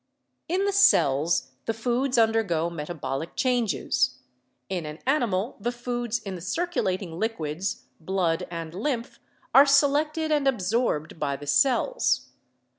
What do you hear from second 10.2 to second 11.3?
and absorbed